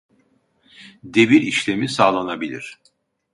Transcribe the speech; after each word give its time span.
Devir 1.03 1.41
işlemi 1.41 1.89
sağlanabilir 1.89 2.79